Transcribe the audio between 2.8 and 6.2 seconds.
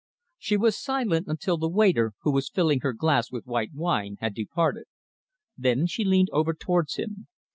glass with white wine, had departed. Then she